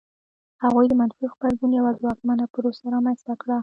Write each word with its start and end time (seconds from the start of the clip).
هغوی 0.63 0.85
د 0.89 0.93
منفي 0.99 1.25
غبرګون 1.31 1.71
یوه 1.79 1.91
ځواکمنه 1.99 2.45
پروسه 2.53 2.85
رامنځته 2.93 3.33
کړه. 3.41 3.57